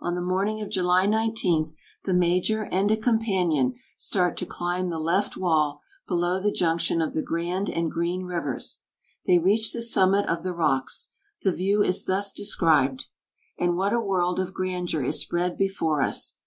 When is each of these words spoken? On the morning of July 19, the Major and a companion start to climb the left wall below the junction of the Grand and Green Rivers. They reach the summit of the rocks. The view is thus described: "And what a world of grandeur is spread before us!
On 0.00 0.16
the 0.16 0.20
morning 0.20 0.60
of 0.60 0.68
July 0.68 1.06
19, 1.06 1.76
the 2.04 2.12
Major 2.12 2.64
and 2.72 2.90
a 2.90 2.96
companion 2.96 3.74
start 3.96 4.36
to 4.38 4.44
climb 4.44 4.90
the 4.90 4.98
left 4.98 5.36
wall 5.36 5.80
below 6.08 6.40
the 6.42 6.50
junction 6.50 7.00
of 7.00 7.14
the 7.14 7.22
Grand 7.22 7.70
and 7.70 7.88
Green 7.88 8.24
Rivers. 8.24 8.80
They 9.28 9.38
reach 9.38 9.72
the 9.72 9.80
summit 9.80 10.28
of 10.28 10.42
the 10.42 10.52
rocks. 10.52 11.12
The 11.44 11.52
view 11.52 11.84
is 11.84 12.04
thus 12.06 12.32
described: 12.32 13.04
"And 13.60 13.76
what 13.76 13.92
a 13.92 14.00
world 14.00 14.40
of 14.40 14.52
grandeur 14.54 15.04
is 15.04 15.20
spread 15.20 15.56
before 15.56 16.02
us! 16.02 16.38